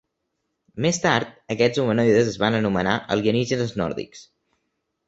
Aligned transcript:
Més 0.85 0.99
tard, 1.03 1.35
aquests 1.57 1.83
humanoides 1.83 2.33
es 2.33 2.41
van 2.45 2.59
anomenar 2.63 2.99
alienígenes 3.19 3.79
nòrdics. 3.85 4.31